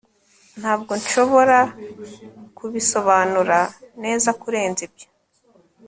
[0.59, 1.59] Ntabwo nshobora
[2.57, 3.59] kubisobanura
[4.03, 5.07] neza kurenza ibyo